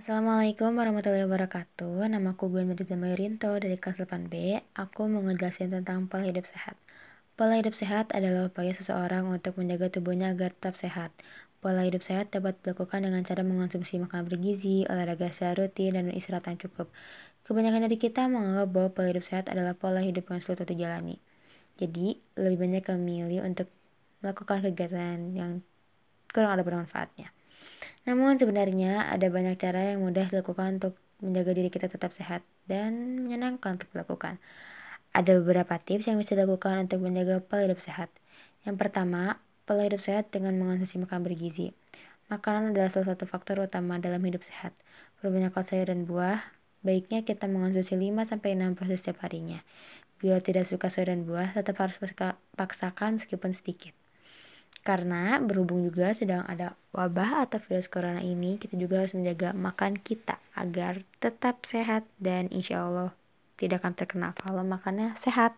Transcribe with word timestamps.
Assalamualaikum 0.00 0.80
warahmatullahi 0.80 1.28
wabarakatuh. 1.28 2.08
Nama 2.08 2.32
aku 2.32 2.48
Gwen 2.48 2.72
Medita 2.72 2.96
Mayurinto 2.96 3.52
dari 3.60 3.76
kelas 3.76 4.00
8B. 4.00 4.64
Aku 4.72 5.04
mau 5.04 5.20
ngejelasin 5.20 5.68
tentang 5.76 6.08
pola 6.08 6.24
hidup 6.24 6.48
sehat. 6.48 6.72
Pola 7.36 7.60
hidup 7.60 7.76
sehat 7.76 8.08
adalah 8.16 8.48
upaya 8.48 8.72
seseorang 8.72 9.28
untuk 9.28 9.60
menjaga 9.60 9.92
tubuhnya 9.92 10.32
agar 10.32 10.56
tetap 10.56 10.80
sehat. 10.80 11.12
Pola 11.60 11.84
hidup 11.84 12.00
sehat 12.00 12.32
dapat 12.32 12.56
dilakukan 12.64 13.04
dengan 13.04 13.20
cara 13.28 13.44
mengonsumsi 13.44 14.00
makanan 14.00 14.24
bergizi, 14.32 14.88
olahraga 14.88 15.28
secara 15.36 15.68
rutin, 15.68 15.92
dan 15.92 16.08
istirahat 16.16 16.48
yang 16.48 16.56
cukup. 16.56 16.88
Kebanyakan 17.44 17.84
dari 17.84 18.00
kita 18.00 18.24
menganggap 18.24 18.72
bahwa 18.72 18.88
pola 18.96 19.12
hidup 19.12 19.24
sehat 19.28 19.52
adalah 19.52 19.76
pola 19.76 20.00
hidup 20.00 20.24
yang 20.32 20.40
untuk 20.40 20.64
dijalani. 20.64 21.20
Jadi, 21.76 22.16
lebih 22.40 22.56
banyak 22.56 22.88
memilih 22.96 23.44
untuk 23.44 23.68
melakukan 24.24 24.64
kegiatan 24.64 25.36
yang 25.36 25.60
kurang 26.32 26.56
ada 26.56 26.64
bermanfaatnya. 26.64 27.36
Namun 28.04 28.36
sebenarnya 28.40 29.08
ada 29.08 29.28
banyak 29.28 29.56
cara 29.60 29.92
yang 29.94 30.04
mudah 30.04 30.28
dilakukan 30.28 30.80
untuk 30.80 30.94
menjaga 31.20 31.52
diri 31.52 31.68
kita 31.68 31.86
tetap 31.88 32.16
sehat 32.16 32.40
dan 32.64 33.20
menyenangkan 33.24 33.76
untuk 33.76 33.92
dilakukan. 33.92 34.40
Ada 35.12 35.42
beberapa 35.42 35.76
tips 35.76 36.08
yang 36.08 36.16
bisa 36.16 36.38
dilakukan 36.38 36.88
untuk 36.88 37.02
menjaga 37.02 37.42
pola 37.42 37.66
hidup 37.66 37.82
sehat. 37.82 38.08
Yang 38.64 38.76
pertama, 38.78 39.42
pola 39.68 39.84
hidup 39.84 40.00
sehat 40.00 40.30
dengan 40.32 40.56
mengonsumsi 40.56 41.02
makanan 41.02 41.26
bergizi. 41.26 41.74
Makanan 42.30 42.70
adalah 42.70 42.94
salah 42.94 43.14
satu 43.14 43.26
faktor 43.26 43.58
utama 43.58 43.98
dalam 43.98 44.22
hidup 44.22 44.46
sehat. 44.46 44.70
Perbanyakkan 45.18 45.66
sayur 45.66 45.90
dan 45.90 46.06
buah, 46.06 46.40
baiknya 46.86 47.26
kita 47.26 47.50
mengonsumsi 47.50 47.98
5-6 47.98 48.78
porsi 48.78 48.94
setiap 48.96 49.26
harinya. 49.26 49.60
Bila 50.22 50.38
tidak 50.38 50.70
suka 50.70 50.88
sayur 50.88 51.10
dan 51.10 51.26
buah, 51.26 51.58
tetap 51.58 51.76
harus 51.82 51.98
paksakan 52.54 53.18
meskipun 53.18 53.50
sedikit. 53.50 53.99
Karena 54.80 55.36
berhubung 55.44 55.84
juga 55.84 56.16
sedang 56.16 56.40
ada 56.48 56.72
wabah 56.96 57.44
atau 57.44 57.60
virus 57.60 57.86
corona 57.86 58.24
ini, 58.24 58.56
kita 58.56 58.80
juga 58.80 59.04
harus 59.04 59.12
menjaga 59.12 59.52
makan 59.52 60.00
kita 60.00 60.40
agar 60.56 61.04
tetap 61.20 61.62
sehat 61.68 62.08
dan 62.16 62.48
insya 62.48 62.88
Allah 62.88 63.12
tidak 63.60 63.84
akan 63.84 63.92
terkena 63.92 64.28
kalau 64.32 64.64
makannya 64.64 65.12
sehat. 65.20 65.52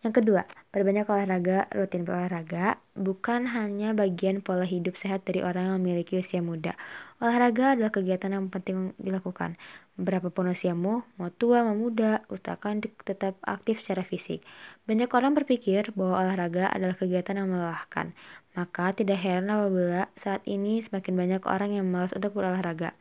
Yang 0.00 0.24
kedua, 0.24 0.48
perbanyak 0.72 1.04
olahraga, 1.12 1.68
rutin 1.76 2.08
berolahraga 2.08 2.80
bukan 2.96 3.44
hanya 3.52 3.92
bagian 3.92 4.40
pola 4.40 4.64
hidup 4.64 4.96
sehat 4.96 5.28
dari 5.28 5.44
orang 5.44 5.68
yang 5.68 5.76
memiliki 5.76 6.16
usia 6.16 6.40
muda. 6.40 6.72
Olahraga 7.20 7.76
adalah 7.76 7.92
kegiatan 7.92 8.32
yang 8.32 8.48
penting 8.48 8.96
dilakukan. 8.96 9.60
Berapapun 10.00 10.56
usiamu, 10.56 11.04
mau 11.20 11.28
tua, 11.28 11.60
mau 11.68 11.76
muda, 11.76 12.24
usahakan 12.32 12.80
tetap 12.80 13.36
aktif 13.44 13.84
secara 13.84 14.00
fisik. 14.00 14.40
Banyak 14.88 15.12
orang 15.12 15.36
berpikir 15.36 15.92
bahwa 15.92 16.24
olahraga 16.24 16.72
adalah 16.72 16.96
kegiatan 16.96 17.36
yang 17.36 17.52
melelahkan. 17.52 18.16
Maka 18.56 18.96
tidak 18.96 19.20
heran 19.20 19.52
apabila 19.52 20.08
saat 20.16 20.40
ini 20.48 20.80
semakin 20.80 21.12
banyak 21.12 21.42
orang 21.44 21.76
yang 21.76 21.84
malas 21.84 22.16
untuk 22.16 22.32
berolahraga. 22.32 22.96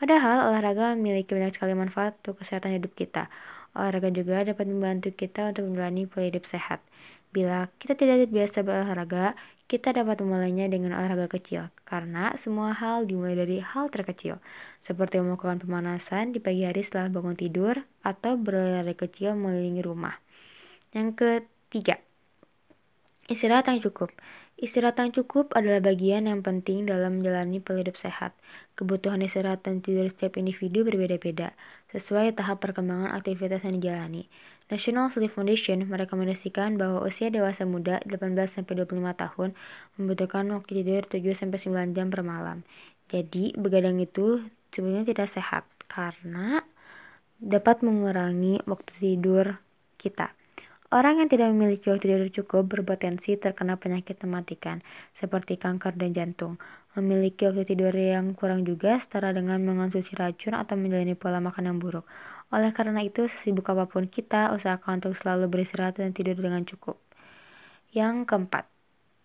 Padahal 0.00 0.48
olahraga 0.48 0.96
memiliki 0.96 1.36
banyak 1.36 1.52
sekali 1.52 1.76
manfaat 1.76 2.16
untuk 2.24 2.40
kesehatan 2.40 2.80
hidup 2.80 2.96
kita. 2.96 3.28
Olahraga 3.76 4.10
juga 4.10 4.42
dapat 4.42 4.66
membantu 4.66 5.14
kita 5.14 5.54
untuk 5.54 5.70
menjalani 5.70 6.06
pola 6.10 6.26
hidup 6.26 6.44
sehat. 6.46 6.82
Bila 7.30 7.70
kita 7.78 7.94
tidak 7.94 8.26
biasa 8.34 8.66
berolahraga, 8.66 9.38
kita 9.70 9.94
dapat 9.94 10.18
memulainya 10.18 10.66
dengan 10.66 10.98
olahraga 10.98 11.30
kecil, 11.30 11.70
karena 11.86 12.34
semua 12.34 12.74
hal 12.74 13.06
dimulai 13.06 13.38
dari 13.38 13.62
hal 13.62 13.86
terkecil, 13.86 14.42
seperti 14.82 15.22
melakukan 15.22 15.62
pemanasan 15.62 16.34
di 16.34 16.42
pagi 16.42 16.66
hari 16.66 16.82
setelah 16.82 17.06
bangun 17.06 17.38
tidur, 17.38 17.78
atau 18.02 18.34
berlari 18.34 18.98
kecil 18.98 19.38
mengelilingi 19.38 19.86
rumah. 19.86 20.18
Yang 20.90 21.22
ketiga, 21.22 22.02
istirahat 23.30 23.70
yang 23.70 23.78
cukup. 23.78 24.10
Istirahat 24.58 24.98
yang 25.00 25.14
cukup 25.14 25.54
adalah 25.54 25.78
bagian 25.80 26.26
yang 26.26 26.42
penting 26.42 26.82
dalam 26.84 27.22
menjalani 27.22 27.62
hidup 27.62 27.96
sehat. 27.96 28.34
Kebutuhan 28.74 29.22
istirahat 29.22 29.62
dan 29.62 29.78
tidur 29.80 30.04
setiap 30.10 30.36
individu 30.36 30.82
berbeda-beda, 30.82 31.54
sesuai 31.94 32.34
tahap 32.34 32.60
perkembangan 32.60 33.14
aktivitas 33.14 33.62
yang 33.64 33.78
dijalani. 33.78 34.26
National 34.68 35.08
Sleep 35.08 35.30
Foundation 35.30 35.80
merekomendasikan 35.86 36.74
bahwa 36.76 37.06
usia 37.06 37.30
dewasa 37.30 37.64
muda 37.64 38.02
18-25 38.04 38.90
tahun 39.14 39.48
membutuhkan 39.96 40.44
waktu 40.50 40.82
tidur 40.82 41.02
7-9 41.06 41.94
jam 41.94 42.10
per 42.10 42.26
malam. 42.26 42.66
Jadi, 43.08 43.54
begadang 43.54 43.96
itu 44.02 44.44
sebenarnya 44.74 45.14
tidak 45.14 45.30
sehat 45.30 45.64
karena 45.86 46.66
dapat 47.40 47.80
mengurangi 47.80 48.60
waktu 48.68 48.90
tidur 48.92 49.58
kita. 49.96 50.39
Orang 50.90 51.22
yang 51.22 51.30
tidak 51.30 51.54
memiliki 51.54 51.86
waktu 51.86 52.10
tidur 52.10 52.30
cukup 52.34 52.66
berpotensi 52.66 53.38
terkena 53.38 53.78
penyakit 53.78 54.18
mematikan, 54.26 54.82
seperti 55.14 55.54
kanker 55.54 55.94
dan 55.94 56.10
jantung. 56.10 56.58
Memiliki 56.98 57.46
waktu 57.46 57.62
tidur 57.62 57.94
yang 57.94 58.34
kurang 58.34 58.66
juga 58.66 58.98
setara 58.98 59.30
dengan 59.30 59.62
mengonsumsi 59.62 60.18
racun 60.18 60.58
atau 60.58 60.74
menjalani 60.74 61.14
pola 61.14 61.38
makan 61.38 61.70
yang 61.70 61.78
buruk. 61.78 62.10
Oleh 62.50 62.74
karena 62.74 63.06
itu, 63.06 63.30
sesibuk 63.30 63.70
apa 63.70 63.86
pun 63.86 64.10
kita, 64.10 64.50
usahakan 64.50 64.98
untuk 64.98 65.14
selalu 65.14 65.46
beristirahat 65.46 66.02
dan 66.02 66.10
tidur 66.10 66.34
dengan 66.34 66.66
cukup. 66.66 66.98
Yang 67.94 68.26
keempat, 68.26 68.66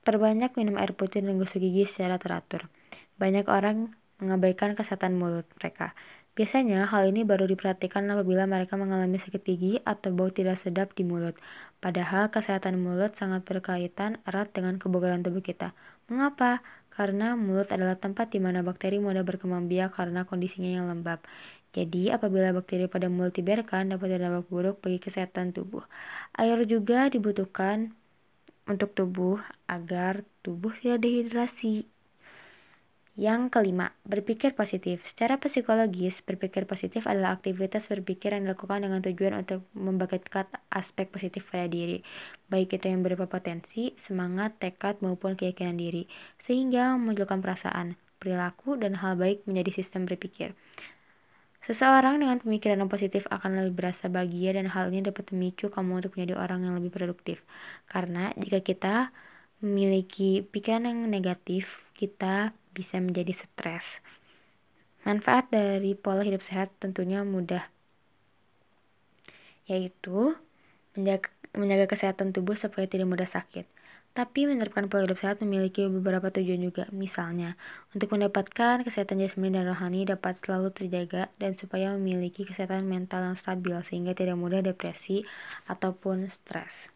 perbanyak 0.05 0.53
minum 0.61 0.77
air 0.77 0.93
putih 0.93 1.25
dan 1.25 1.33
gosok 1.41 1.65
gigi 1.65 1.89
secara 1.89 2.21
teratur. 2.21 2.69
Banyak 3.17 3.49
orang 3.49 3.97
mengabaikan 4.21 4.77
kesehatan 4.77 5.17
mulut 5.17 5.49
mereka. 5.57 5.97
Biasanya 6.35 6.91
hal 6.91 7.16
ini 7.16 7.23
baru 7.23 7.47
diperhatikan 7.47 8.03
apabila 8.12 8.44
mereka 8.44 8.75
mengalami 8.75 9.16
sakit 9.16 9.40
gigi 9.47 9.79
atau 9.88 10.12
bau 10.12 10.28
tidak 10.28 10.59
sedap 10.59 10.91
di 10.91 11.07
mulut. 11.07 11.40
Padahal 11.79 12.28
kesehatan 12.28 12.75
mulut 12.75 13.16
sangat 13.16 13.47
berkaitan 13.47 14.19
erat 14.28 14.51
dengan 14.51 14.75
kebugaran 14.75 15.23
tubuh 15.23 15.40
kita. 15.40 15.72
Mengapa? 16.12 16.59
Karena 16.91 17.40
mulut 17.40 17.72
adalah 17.72 17.96
tempat 17.96 18.35
di 18.35 18.44
mana 18.44 18.68
bakteri 18.68 19.00
mudah 19.00 19.23
berkembang 19.23 19.72
biak 19.72 19.96
karena 19.96 20.28
kondisinya 20.28 20.72
yang 20.75 20.91
lembab. 20.91 21.23
Jadi, 21.72 22.12
apabila 22.12 22.52
bakteri 22.52 22.91
pada 22.91 23.07
mulut 23.07 23.31
dibiarkan 23.31 23.96
dapat 23.96 24.19
berdampak 24.19 24.47
buruk 24.52 24.75
bagi 24.84 25.00
kesehatan 25.00 25.56
tubuh. 25.56 25.88
Air 26.35 26.67
juga 26.67 27.07
dibutuhkan 27.07 27.96
untuk 28.67 28.91
tubuh 28.91 29.40
agar 29.72 30.28
tubuh 30.44 30.75
tidak 30.75 31.03
dehidrasi. 31.07 31.88
Yang 33.15 33.47
kelima, 33.47 33.95
berpikir 34.03 34.59
positif. 34.59 35.07
Secara 35.07 35.39
psikologis, 35.39 36.19
berpikir 36.19 36.67
positif 36.67 37.07
adalah 37.07 37.39
aktivitas 37.39 37.87
berpikir 37.87 38.35
yang 38.35 38.43
dilakukan 38.43 38.83
dengan 38.83 38.99
tujuan 38.99 39.39
untuk 39.39 39.63
membangkitkan 39.71 40.51
aspek 40.67 41.07
positif 41.07 41.47
pada 41.47 41.71
diri, 41.71 42.03
baik 42.51 42.75
itu 42.75 42.91
yang 42.91 43.07
berupa 43.07 43.23
potensi, 43.31 43.95
semangat, 43.95 44.59
tekad, 44.59 44.99
maupun 44.99 45.39
keyakinan 45.39 45.79
diri, 45.79 46.11
sehingga 46.43 46.99
memunculkan 46.99 47.39
perasaan, 47.39 47.95
perilaku, 48.19 48.75
dan 48.75 48.99
hal 48.99 49.15
baik 49.15 49.47
menjadi 49.47 49.79
sistem 49.79 50.03
berpikir. 50.03 50.51
Seseorang 51.63 52.19
dengan 52.19 52.43
pemikiran 52.43 52.83
yang 52.83 52.91
positif 52.91 53.31
akan 53.31 53.63
lebih 53.63 53.79
berasa 53.79 54.11
bahagia 54.11 54.59
dan 54.59 54.67
hal 54.69 54.91
ini 54.91 55.07
dapat 55.07 55.31
memicu 55.31 55.71
kamu 55.71 56.03
untuk 56.03 56.19
menjadi 56.19 56.35
orang 56.35 56.67
yang 56.67 56.75
lebih 56.75 56.91
produktif. 56.91 57.47
Karena 57.87 58.35
jika 58.35 58.59
kita 58.59 59.15
memiliki 59.63 60.43
pikiran 60.45 60.85
yang 60.85 61.07
negatif, 61.09 61.89
kita 61.97 62.53
bisa 62.75 62.99
menjadi 62.99 63.31
stres. 63.31 64.03
Manfaat 65.07 65.47
dari 65.47 65.95
pola 65.95 66.27
hidup 66.27 66.43
sehat 66.43 66.75
tentunya 66.83 67.23
mudah, 67.23 67.63
yaitu 69.71 70.35
menjaga, 70.99 71.31
menjaga 71.55 71.87
kesehatan 71.87 72.35
tubuh 72.35 72.59
supaya 72.59 72.83
tidak 72.91 73.07
mudah 73.07 73.29
sakit. 73.29 73.63
Tapi 74.15 74.47
menerapkan 74.47 74.87
pola 74.87 75.03
hidup 75.03 75.19
sehat 75.19 75.43
memiliki 75.43 75.91
beberapa 75.91 76.31
tujuan 76.31 76.63
juga. 76.63 76.87
Misalnya, 76.95 77.59
untuk 77.91 78.15
mendapatkan 78.15 78.79
kesehatan 78.87 79.19
jasmani 79.19 79.59
dan 79.59 79.67
rohani 79.67 80.07
dapat 80.07 80.39
selalu 80.39 80.71
terjaga 80.71 81.27
dan 81.35 81.51
supaya 81.51 81.91
memiliki 81.91 82.47
kesehatan 82.47 82.87
mental 82.87 83.27
yang 83.27 83.35
stabil 83.35 83.75
sehingga 83.83 84.15
tidak 84.15 84.39
mudah 84.39 84.63
depresi 84.63 85.27
ataupun 85.67 86.31
stres. 86.31 86.95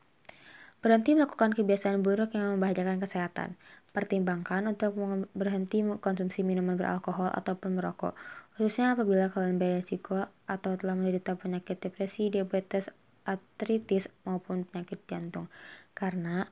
Berhenti 0.79 1.11
melakukan 1.11 1.51
kebiasaan 1.51 1.99
buruk 1.99 2.31
yang 2.39 2.55
membahayakan 2.55 3.03
kesehatan. 3.03 3.59
Pertimbangkan 3.89 4.69
untuk 4.69 4.93
berhenti 5.33 5.81
mengkonsumsi 5.81 6.45
minuman 6.45 6.77
beralkohol 6.77 7.33
ataupun 7.33 7.81
merokok, 7.81 8.13
khususnya 8.53 8.93
apabila 8.93 9.33
kalian 9.33 9.57
beresiko 9.57 10.29
atau 10.45 10.77
telah 10.77 10.93
menderita 10.93 11.33
penyakit 11.33 11.81
depresi, 11.81 12.29
diabetes, 12.29 12.93
artritis, 13.25 14.09
maupun 14.25 14.65
penyakit 14.65 15.01
jantung. 15.09 15.49
Karena 15.97 16.45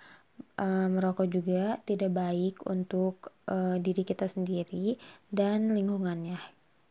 e, 0.57 0.65
merokok 0.65 1.27
juga 1.29 1.77
tidak 1.85 2.13
baik 2.13 2.65
untuk 2.69 3.33
e, 3.45 3.81
diri 3.81 4.01
kita 4.01 4.25
sendiri 4.25 4.97
dan 5.29 5.73
lingkungannya. 5.73 6.37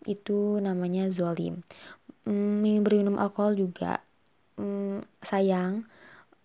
Itu 0.06 0.62
namanya 0.62 1.10
zolim. 1.10 1.62
Mm, 2.26 2.82
berminum 2.82 3.18
alkohol 3.18 3.54
juga 3.54 4.02
mm, 4.58 5.22
sayang 5.22 5.86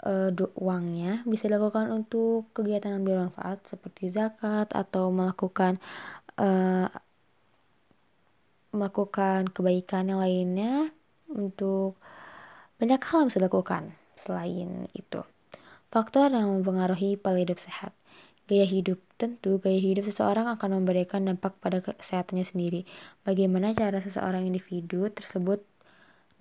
uh, 0.05 0.29
uangnya 0.57 1.21
bisa 1.25 1.47
dilakukan 1.47 1.89
untuk 1.93 2.49
kegiatan 2.53 2.97
yang 2.97 3.05
bermanfaat 3.05 3.65
seperti 3.65 4.09
zakat 4.09 4.69
atau 4.73 5.13
melakukan 5.13 5.77
uh, 6.37 6.89
melakukan 8.71 9.51
kebaikan 9.51 10.07
yang 10.07 10.19
lainnya 10.23 10.89
untuk 11.31 11.99
banyak 12.79 13.01
hal 13.03 13.23
yang 13.23 13.29
bisa 13.29 13.39
dilakukan 13.43 13.83
selain 14.15 14.87
itu. 14.95 15.21
Faktor 15.91 16.31
yang 16.31 16.47
mempengaruhi 16.49 17.19
pola 17.19 17.37
hidup 17.43 17.59
sehat. 17.59 17.91
Gaya 18.47 18.63
hidup 18.63 18.99
Tentu, 19.21 19.61
gaya 19.61 19.77
hidup 19.77 20.09
seseorang 20.09 20.49
akan 20.49 20.81
memberikan 20.81 21.21
dampak 21.21 21.53
pada 21.61 21.77
kesehatannya 21.77 22.41
sendiri. 22.41 22.89
Bagaimana 23.21 23.69
cara 23.77 24.01
seseorang 24.01 24.49
individu 24.49 25.13
tersebut 25.13 25.61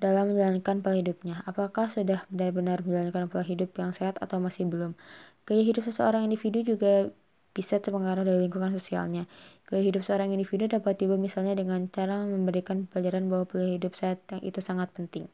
dalam 0.01 0.33
menjalankan 0.33 0.81
pola 0.81 0.97
hidupnya? 0.97 1.45
Apakah 1.45 1.93
sudah 1.93 2.25
benar-benar 2.33 2.81
menjalankan 2.81 3.29
pola 3.29 3.45
hidup 3.45 3.71
yang 3.77 3.93
sehat 3.93 4.17
atau 4.19 4.41
masih 4.41 4.65
belum? 4.67 4.97
Gaya 5.45 5.63
hidup 5.63 5.85
seseorang 5.85 6.25
individu 6.25 6.65
juga 6.65 7.13
bisa 7.53 7.77
terpengaruh 7.77 8.25
dari 8.25 8.49
lingkungan 8.49 8.73
sosialnya. 8.73 9.29
Gaya 9.69 9.85
hidup 9.85 10.03
seorang 10.03 10.33
individu 10.33 10.67
dapat 10.67 10.97
tiba 10.97 11.21
misalnya 11.21 11.53
dengan 11.53 11.85
cara 11.93 12.25
memberikan 12.25 12.89
pelajaran 12.89 13.29
bahwa 13.29 13.45
pola 13.45 13.69
hidup 13.69 13.93
sehat 13.93 14.25
itu 14.41 14.65
sangat 14.65 14.89
penting. 14.97 15.29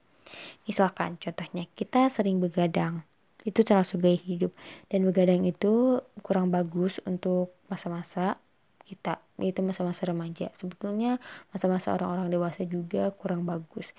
Misalkan, 0.67 1.15
contohnya, 1.23 1.71
kita 1.79 2.11
sering 2.11 2.43
begadang 2.43 3.07
itu 3.47 3.63
termasuk 3.63 4.03
gaya 4.03 4.19
hidup 4.19 4.51
dan 4.91 5.07
begadang 5.07 5.47
itu 5.47 6.03
kurang 6.27 6.51
bagus 6.51 6.99
untuk 7.07 7.55
masa-masa 7.71 8.43
kita 8.83 9.23
yaitu 9.39 9.63
masa-masa 9.63 10.03
remaja 10.07 10.51
sebetulnya 10.55 11.23
masa-masa 11.55 11.95
orang-orang 11.95 12.27
dewasa 12.27 12.67
juga 12.67 13.15
kurang 13.15 13.47
bagus 13.47 13.95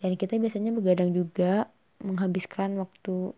dan 0.00 0.16
kita 0.16 0.36
biasanya 0.40 0.72
begadang 0.72 1.12
juga 1.12 1.68
menghabiskan 2.00 2.80
waktu 2.80 3.36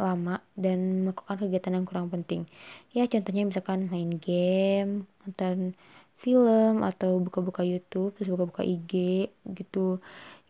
lama 0.00 0.40
dan 0.56 1.04
melakukan 1.06 1.36
kegiatan 1.36 1.76
yang 1.76 1.86
kurang 1.86 2.08
penting. 2.08 2.48
Ya 2.96 3.04
contohnya 3.06 3.44
misalkan 3.44 3.86
main 3.92 4.16
game 4.16 5.04
nonton 5.22 5.76
film 6.20 6.84
atau 6.84 7.16
buka-buka 7.16 7.64
YouTube 7.64 8.12
terus 8.16 8.28
buka-buka 8.32 8.64
IG 8.64 9.28
gitu. 9.56 10.00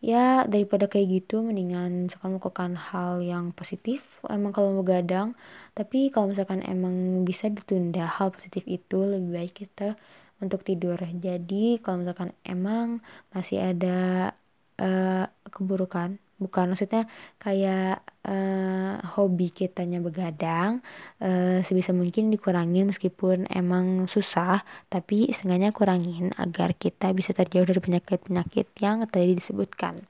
Ya 0.01 0.47
daripada 0.49 0.89
kayak 0.89 1.21
gitu 1.21 1.45
mendingan 1.45 2.09
misalkan 2.09 2.35
melakukan 2.35 2.73
hal 2.79 3.21
yang 3.21 3.53
positif 3.53 4.23
emang 4.27 4.49
kalau 4.55 4.73
mau 4.73 4.83
gadang 4.87 5.37
tapi 5.77 6.09
kalau 6.09 6.33
misalkan 6.33 6.65
emang 6.65 7.21
bisa 7.21 7.47
ditunda 7.51 8.07
hal 8.07 8.33
positif 8.33 8.65
itu 8.65 8.97
lebih 8.97 9.29
baik 9.29 9.53
kita 9.67 9.99
untuk 10.41 10.65
tidur. 10.65 10.97
Jadi 10.97 11.77
kalau 11.79 12.01
misalkan 12.01 12.33
emang 12.41 12.99
masih 13.29 13.61
ada 13.61 14.33
uh, 14.81 15.29
keburukan 15.47 16.17
bukan 16.41 16.73
maksudnya 16.73 17.05
kayak 17.37 18.01
uh, 18.25 18.97
hobi 19.13 19.53
kitanya 19.53 20.01
begadang 20.01 20.81
uh, 21.21 21.61
sebisa 21.61 21.93
mungkin 21.93 22.33
dikurangin 22.33 22.89
meskipun 22.89 23.45
emang 23.53 24.09
susah 24.09 24.65
tapi 24.89 25.29
seenggaknya 25.29 25.69
kurangin 25.69 26.33
agar 26.41 26.73
kita 26.73 27.13
bisa 27.13 27.37
terjauh 27.37 27.69
dari 27.69 27.77
penyakit-penyakit 27.77 28.73
yang 28.81 29.05
tadi 29.05 29.37
disebutkan 29.37 30.01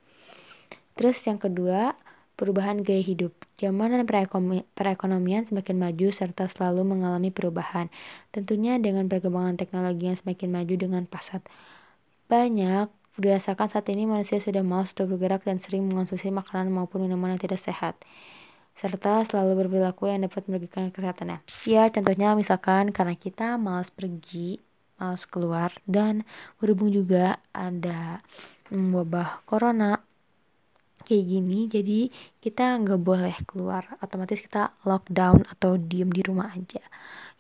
terus 0.96 1.20
yang 1.28 1.36
kedua 1.36 2.00
perubahan 2.42 2.82
gaya 2.82 3.06
hidup. 3.06 3.38
Zaman 3.62 3.94
dan 3.94 4.10
perekonomian 4.74 5.46
semakin 5.46 5.78
maju 5.78 6.10
serta 6.10 6.50
selalu 6.50 6.82
mengalami 6.82 7.30
perubahan. 7.30 7.94
Tentunya 8.34 8.82
dengan 8.82 9.06
perkembangan 9.06 9.62
teknologi 9.62 10.10
yang 10.10 10.18
semakin 10.18 10.50
maju 10.50 10.74
dengan 10.74 11.06
pasat 11.06 11.46
banyak 12.26 12.90
Berdasarkan 13.20 13.68
saat 13.68 13.88
ini 13.92 14.08
manusia 14.08 14.40
sudah 14.40 14.64
malas 14.64 14.96
untuk 14.96 15.16
bergerak 15.16 15.44
dan 15.44 15.60
sering 15.60 15.84
mengonsumsi 15.88 16.32
makanan 16.32 16.72
maupun 16.72 17.04
minuman 17.04 17.36
yang 17.36 17.42
tidak 17.42 17.60
sehat 17.60 18.00
serta 18.72 19.22
selalu 19.28 19.68
berperilaku 19.68 20.08
yang 20.08 20.24
dapat 20.26 20.48
merugikan 20.48 20.90
kesehatannya. 20.90 21.44
Ya, 21.68 21.92
contohnya 21.92 22.34
misalkan 22.40 22.96
karena 22.96 23.16
kita 23.20 23.60
malas 23.60 23.92
pergi, 23.92 24.64
malas 24.96 25.28
keluar, 25.28 25.76
dan 25.84 26.24
berhubung 26.58 26.90
juga 26.90 27.38
ada 27.52 28.24
mm, 28.72 28.96
wabah 28.96 29.44
corona 29.44 30.00
kayak 31.02 31.26
gini, 31.28 31.68
jadi 31.68 32.08
kita 32.40 32.80
nggak 32.86 33.02
boleh 33.02 33.36
keluar, 33.44 33.84
otomatis 34.00 34.40
kita 34.40 34.72
lockdown 34.88 35.44
atau 35.52 35.76
diem 35.76 36.08
di 36.08 36.24
rumah 36.24 36.54
aja. 36.56 36.80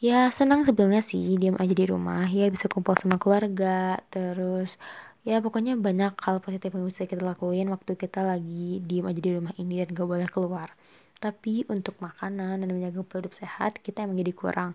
Ya 0.01 0.27
senang 0.33 0.65
sebenarnya 0.67 1.05
sih 1.05 1.39
diem 1.39 1.55
aja 1.55 1.71
di 1.71 1.85
rumah, 1.87 2.27
ya 2.27 2.49
bisa 2.51 2.67
kumpul 2.67 2.97
sama 2.99 3.21
keluarga, 3.21 4.01
terus 4.11 4.75
ya 5.21 5.37
pokoknya 5.45 5.77
banyak 5.77 6.13
hal 6.25 6.37
positif 6.41 6.73
yang 6.73 6.85
bisa 6.89 7.05
kita 7.05 7.21
lakuin 7.21 7.69
waktu 7.69 7.93
kita 7.93 8.25
lagi 8.25 8.81
diem 8.81 9.05
aja 9.05 9.21
di 9.21 9.31
rumah 9.37 9.53
ini 9.61 9.81
dan 9.81 9.89
gak 9.93 10.07
boleh 10.09 10.29
keluar. 10.29 10.69
Tapi 11.21 11.69
untuk 11.69 12.01
makanan 12.01 12.65
dan 12.65 12.69
menjaga 12.73 13.05
pola 13.05 13.21
hidup 13.21 13.37
sehat 13.37 13.77
kita 13.77 14.09
emang 14.09 14.17
jadi 14.17 14.33
kurang. 14.33 14.71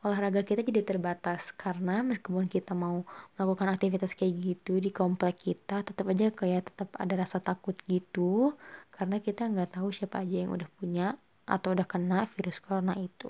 Olahraga 0.00 0.40
kita 0.48 0.64
jadi 0.64 0.80
terbatas 0.80 1.52
karena 1.52 2.00
meskipun 2.00 2.48
kita 2.48 2.72
mau 2.72 3.04
melakukan 3.36 3.68
aktivitas 3.68 4.16
kayak 4.16 4.32
gitu 4.40 4.80
di 4.80 4.88
komplek 4.88 5.36
kita 5.36 5.84
tetap 5.84 6.08
aja 6.08 6.32
kayak 6.32 6.72
tetap 6.72 6.88
ada 6.96 7.20
rasa 7.20 7.36
takut 7.44 7.76
gitu. 7.84 8.56
Karena 8.88 9.20
kita 9.20 9.44
nggak 9.52 9.76
tahu 9.76 9.92
siapa 9.92 10.24
aja 10.24 10.48
yang 10.48 10.56
udah 10.56 10.68
punya 10.80 11.20
atau 11.44 11.76
udah 11.76 11.84
kena 11.84 12.24
virus 12.32 12.64
corona 12.64 12.96
itu. 12.96 13.28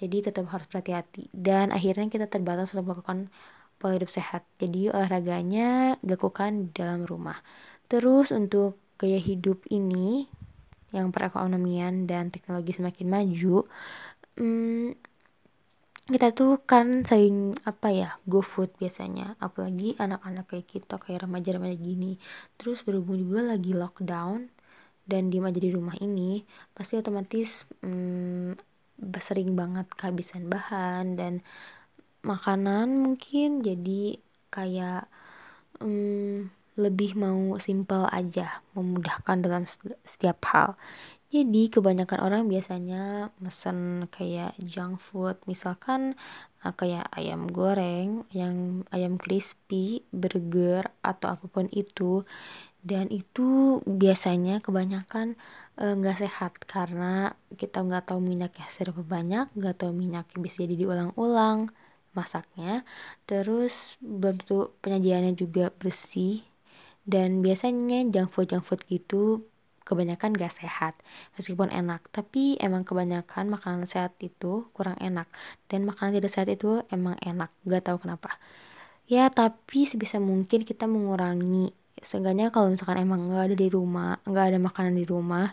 Jadi 0.00 0.32
tetap 0.32 0.48
harus 0.48 0.64
berhati-hati. 0.64 1.28
Dan 1.28 1.76
akhirnya 1.76 2.08
kita 2.08 2.24
terbatas 2.24 2.72
untuk 2.72 2.88
melakukan 2.88 3.28
pola 3.78 3.96
hidup 3.96 4.10
sehat. 4.10 4.44
Jadi 4.58 4.90
olahraganya 4.90 5.96
dilakukan 6.04 6.68
di 6.68 6.70
dalam 6.74 7.06
rumah. 7.06 7.38
Terus 7.86 8.34
untuk 8.34 8.76
gaya 8.98 9.16
hidup 9.16 9.64
ini 9.70 10.26
yang 10.90 11.14
perekonomian 11.14 12.10
dan 12.10 12.34
teknologi 12.34 12.74
semakin 12.74 13.06
maju, 13.08 13.64
hmm, 14.36 14.98
kita 16.08 16.32
tuh 16.32 16.64
kan 16.64 17.04
sering 17.04 17.52
apa 17.68 17.92
ya 17.92 18.08
go 18.24 18.40
food 18.40 18.72
biasanya 18.80 19.36
apalagi 19.44 19.92
anak-anak 20.00 20.48
kayak 20.48 20.64
kita 20.64 20.96
kayak 20.96 21.28
remaja-remaja 21.28 21.76
gini 21.76 22.16
terus 22.56 22.80
berhubung 22.80 23.20
juga 23.20 23.44
lagi 23.44 23.76
lockdown 23.76 24.48
dan 25.04 25.28
diem 25.28 25.44
aja 25.44 25.60
di 25.60 25.68
rumah 25.68 25.92
ini 26.00 26.48
pasti 26.72 26.96
otomatis 26.96 27.68
hmm, 27.84 28.56
sering 29.20 29.52
banget 29.52 29.84
kehabisan 30.00 30.48
bahan 30.48 31.20
dan 31.20 31.44
makanan 32.22 33.02
mungkin. 33.04 33.62
Jadi 33.62 34.18
kayak 34.50 35.06
um, 35.82 36.48
lebih 36.78 37.18
mau 37.18 37.58
simple 37.58 38.06
aja 38.08 38.62
memudahkan 38.78 39.38
dalam 39.42 39.64
setiap 40.06 40.38
hal. 40.54 40.78
Jadi 41.28 41.68
kebanyakan 41.68 42.24
orang 42.24 42.48
biasanya 42.48 43.28
mesen 43.42 44.08
kayak 44.08 44.56
junk 44.64 44.96
food. 45.02 45.36
Misalkan 45.44 46.16
uh, 46.64 46.72
kayak 46.72 47.04
ayam 47.12 47.50
goreng 47.52 48.24
yang 48.32 48.86
ayam 48.94 49.20
crispy 49.20 50.06
burger 50.08 50.88
atau 51.04 51.36
apa 51.36 51.44
pun 51.50 51.68
itu. 51.74 52.24
Dan 52.78 53.10
itu 53.12 53.82
biasanya 53.84 54.62
kebanyakan 54.62 55.34
eh, 55.76 55.94
nggak 55.98 56.16
uh, 56.16 56.20
sehat 56.24 56.52
karena 56.64 57.34
kita 57.58 57.82
nggak 57.82 58.06
tahu 58.08 58.22
minyaknya 58.22 58.70
seberapa 58.70 59.02
banyak 59.02 59.50
nggak 59.52 59.82
tahu 59.82 59.92
minyaknya 59.92 60.38
bisa 60.38 60.62
jadi 60.62 60.86
diulang-ulang 60.86 61.74
masaknya. 62.18 62.82
Terus 63.28 63.98
bentuk 64.02 64.74
penyajiannya 64.82 65.32
juga 65.38 65.70
bersih. 65.80 66.42
Dan 67.08 67.40
biasanya 67.44 68.04
junk 68.12 68.28
food 68.34 68.46
junk 68.52 68.64
food 68.68 68.80
gitu 68.90 69.46
kebanyakan 69.88 70.36
gak 70.36 70.52
sehat 70.52 70.94
meskipun 71.38 71.72
enak. 71.72 72.04
Tapi 72.12 72.60
emang 72.60 72.84
kebanyakan 72.84 73.48
makanan 73.48 73.88
sehat 73.88 74.12
itu 74.20 74.68
kurang 74.76 74.98
enak. 75.00 75.30
Dan 75.70 75.88
makanan 75.88 76.20
tidak 76.20 76.30
sehat 76.34 76.48
itu 76.52 76.84
emang 76.92 77.16
enak 77.24 77.48
gak 77.64 77.88
tahu 77.88 78.04
kenapa. 78.04 78.36
Ya 79.08 79.32
tapi 79.32 79.88
sebisa 79.88 80.20
mungkin 80.20 80.68
kita 80.68 80.84
mengurangi. 80.84 81.72
Seenggaknya 81.98 82.52
kalau 82.54 82.70
misalkan 82.70 83.00
emang 83.02 83.26
nggak 83.26 83.44
ada 83.50 83.56
di 83.58 83.68
rumah 83.72 84.22
nggak 84.22 84.44
ada 84.54 84.58
makanan 84.62 84.94
di 84.94 85.02
rumah 85.02 85.50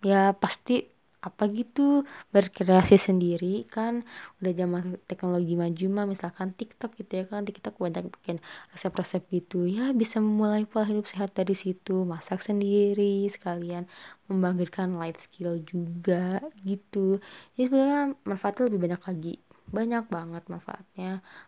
ya 0.00 0.32
pasti 0.32 0.86
apa 1.22 1.48
gitu 1.50 2.06
berkreasi 2.34 2.96
sendiri 3.00 3.66
kan 3.66 4.04
udah 4.38 4.52
zaman 4.54 4.82
teknologi 5.10 5.54
maju 5.58 5.84
mah 5.96 6.06
misalkan 6.06 6.54
TikTok 6.54 6.94
gitu 7.00 7.12
ya 7.20 7.24
kan 7.26 7.42
TikTok 7.48 7.74
banyak 7.82 8.04
bikin 8.14 8.36
resep-resep 8.72 9.22
gitu. 9.32 9.66
Ya 9.66 9.90
bisa 9.96 10.22
memulai 10.22 10.62
pola 10.68 10.86
hidup 10.86 11.06
sehat 11.10 11.34
dari 11.34 11.54
situ 11.58 12.06
masak 12.06 12.40
sendiri 12.44 13.26
sekalian 13.26 13.84
membangkitkan 14.30 14.94
life 15.00 15.18
skill 15.26 15.58
juga 15.66 16.42
gitu. 16.62 17.18
Jadi 17.54 17.62
sebenarnya 17.66 18.02
manfaatnya 18.28 18.62
lebih 18.70 18.80
banyak 18.86 19.02
lagi. 19.08 19.34
Banyak 19.76 20.04
banget 20.16 20.42
manfaatnya. 20.52 21.06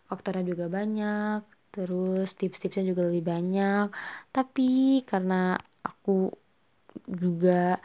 Faktornya 0.09 0.43
juga 0.51 0.65
banyak 0.67 1.39
terus 1.69 2.33
tips-tipsnya 2.39 2.83
juga 2.91 3.01
lebih 3.07 3.23
banyak. 3.31 3.85
Tapi 4.35 5.03
karena 5.05 5.55
aku 5.85 6.33
juga 7.21 7.79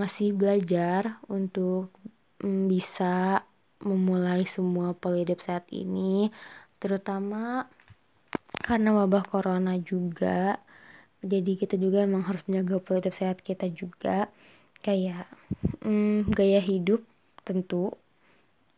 masih 0.00 0.32
belajar 0.32 1.20
untuk 1.28 1.92
mm, 2.40 2.64
bisa 2.72 3.44
memulai 3.84 4.48
semua 4.48 4.96
pola 4.96 5.20
hidup 5.20 5.40
saat 5.44 5.68
ini 5.72 6.32
terutama 6.80 7.68
karena 8.64 8.96
wabah 8.96 9.24
corona 9.28 9.76
juga. 9.80 10.60
Jadi 11.20 11.60
kita 11.60 11.76
juga 11.76 12.00
emang 12.00 12.24
harus 12.24 12.40
menjaga 12.48 12.80
pola 12.80 13.04
hidup 13.04 13.12
sehat 13.12 13.44
kita 13.44 13.68
juga. 13.68 14.32
Kayak 14.80 15.28
mm, 15.84 16.32
gaya 16.32 16.60
hidup 16.64 17.04
tentu 17.44 17.92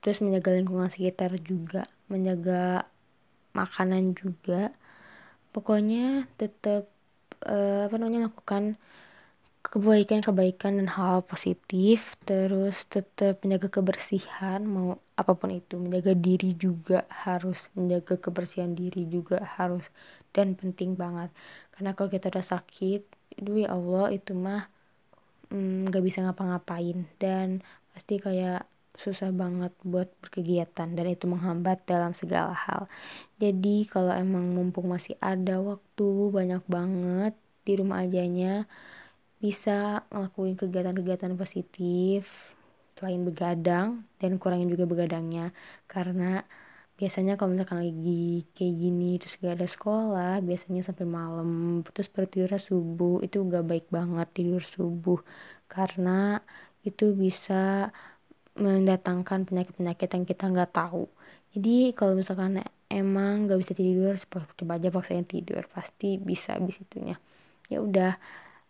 terus 0.02 0.18
menjaga 0.18 0.58
lingkungan 0.58 0.90
sekitar 0.90 1.38
juga 1.38 1.86
menjaga 2.10 2.90
makanan 3.54 4.12
juga. 4.12 4.74
Pokoknya 5.54 6.26
tetap 6.36 6.88
uh, 7.46 7.86
apa 7.86 7.94
namanya 7.96 8.28
melakukan 8.28 8.76
kebaikan-kebaikan 9.62 10.82
dan 10.82 10.88
hal 10.90 11.22
positif. 11.24 12.18
Terus 12.26 12.86
tetap 12.90 13.42
menjaga 13.46 13.68
kebersihan 13.70 14.60
mau 14.66 14.98
apa 15.14 15.32
pun 15.38 15.54
itu. 15.54 15.78
Menjaga 15.78 16.12
diri 16.18 16.52
juga 16.58 17.06
harus 17.10 17.70
menjaga 17.78 18.18
kebersihan 18.18 18.74
diri 18.74 19.06
juga 19.06 19.42
harus 19.56 19.88
dan 20.34 20.58
penting 20.58 20.98
banget. 20.98 21.30
Karena 21.74 21.94
kalau 21.94 22.10
kita 22.10 22.28
udah 22.28 22.44
sakit 22.44 23.02
aduh 23.32 23.64
ya 23.64 23.72
Allah 23.72 24.12
itu 24.12 24.36
mah 24.36 24.68
mm, 25.54 25.88
nggak 25.88 26.02
mm, 26.02 26.08
bisa 26.08 26.18
ngapa-ngapain. 26.26 27.06
Dan 27.16 27.62
pasti 27.94 28.18
kayak 28.18 28.66
susah 28.92 29.32
banget 29.32 29.72
buat 29.88 30.08
berkegiatan 30.20 30.88
dan 30.92 31.06
itu 31.08 31.24
menghambat 31.24 31.80
dalam 31.88 32.12
segala 32.12 32.52
hal. 32.52 32.90
Jadi 33.40 33.88
kalau 33.88 34.12
emang 34.12 34.52
mumpung 34.52 34.92
masih 34.92 35.16
ada 35.18 35.58
waktu 35.64 36.08
banyak 36.28 36.62
banget 36.68 37.32
di 37.64 37.72
rumah 37.78 38.04
ajanya 38.04 38.66
bisa 39.42 40.06
ngelakuin 40.14 40.54
kegiatan-kegiatan 40.54 41.34
positif 41.34 42.54
selain 42.94 43.26
begadang 43.26 44.06
dan 44.22 44.38
kurangin 44.38 44.70
juga 44.70 44.86
begadangnya. 44.86 45.50
Karena 45.90 46.46
biasanya 46.94 47.34
kalau 47.34 47.58
misalkan 47.58 47.82
lagi 47.82 48.46
kayak 48.54 48.74
gini 48.78 49.18
terus 49.18 49.34
gak 49.42 49.58
ada 49.58 49.66
sekolah 49.66 50.32
biasanya 50.46 50.86
sampai 50.86 51.06
malam 51.08 51.82
terus 51.82 52.06
baru 52.06 52.46
subuh 52.54 53.18
itu 53.26 53.42
gak 53.42 53.66
baik 53.66 53.86
banget 53.90 54.28
tidur 54.30 54.62
subuh. 54.62 55.18
Karena 55.66 56.38
itu 56.86 57.10
bisa 57.18 57.90
mendatangkan 58.54 59.48
penyakit-penyakit 59.48 60.08
yang 60.12 60.24
kita 60.28 60.44
nggak 60.52 60.70
tahu. 60.76 61.08
Jadi 61.56 61.96
kalau 61.98 62.14
misalkan 62.14 62.62
emang 62.92 63.48
gak 63.50 63.58
bisa 63.58 63.72
tidur 63.74 64.14
coba 64.58 64.78
aja 64.78 64.88
paksain 64.94 65.26
tidur 65.26 65.66
pasti 65.72 66.20
bisa 66.20 66.54
abis 66.60 66.84
itunya. 66.84 67.16
Ya 67.72 67.80
udah 67.80 68.20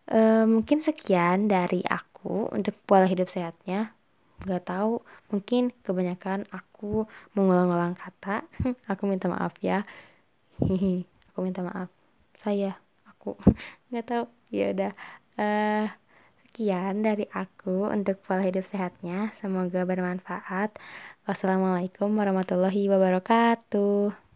e, 0.09 0.21
mungkin 0.49 0.79
sekian 0.83 1.47
dari 1.51 1.83
aku 1.87 2.49
untuk 2.51 2.75
pola 2.87 3.07
hidup 3.07 3.29
sehatnya. 3.29 3.95
Nggak 4.43 4.63
tahu 4.67 5.03
mungkin 5.31 5.71
kebanyakan 5.83 6.47
aku 6.51 7.07
mengulang-ulang 7.39 7.95
kata. 7.95 8.43
Aku 8.91 9.07
minta 9.07 9.31
maaf 9.31 9.55
ya. 9.63 9.87
Aku 11.31 11.39
minta 11.47 11.63
maaf. 11.63 11.89
Saya 12.35 12.75
aku. 13.07 13.39
Nggak 13.95 14.07
tahu. 14.11 14.25
Ya 14.51 14.75
udah. 14.75 14.93
Uh, 15.39 15.87
sekian 16.53 17.01
dari 17.01 17.25
aku 17.33 17.89
untuk 17.89 18.21
pola 18.21 18.45
hidup 18.45 18.67
sehatnya. 18.67 19.33
Semoga 19.33 19.89
bermanfaat. 19.89 20.77
Wassalamualaikum 21.25 22.13
warahmatullahi 22.13 22.93
wabarakatuh 22.93 24.32